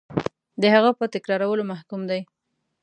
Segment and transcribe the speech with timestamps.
[0.61, 2.21] د هغه په تکرارولو محکوم دی.